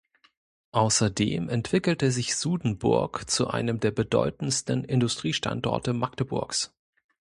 Außerdem 0.71 1.47
entwickelte 1.47 2.09
sich 2.09 2.35
Sudenburg 2.35 3.29
zu 3.29 3.49
einem 3.49 3.79
der 3.79 3.91
bedeutendsten 3.91 4.83
Industriestandorte 4.83 5.93
Magdeburgs. 5.93 6.73